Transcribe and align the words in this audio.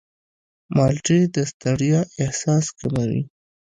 مالټې 0.75 1.19
د 1.35 1.37
ستړیا 1.51 1.99
احساس 2.21 2.65
کموي. 2.79 3.21